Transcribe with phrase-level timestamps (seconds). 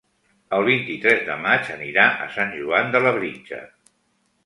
[0.57, 3.65] El vint-i-tres de maig anirà a Sant Joan de Labritja.